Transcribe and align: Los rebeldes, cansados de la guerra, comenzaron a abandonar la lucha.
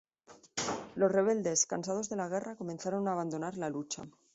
Los 0.95 1.11
rebeldes, 1.11 1.67
cansados 1.67 2.09
de 2.09 2.15
la 2.15 2.27
guerra, 2.27 2.55
comenzaron 2.55 3.07
a 3.07 3.11
abandonar 3.11 3.55
la 3.55 3.69
lucha. 3.69 4.01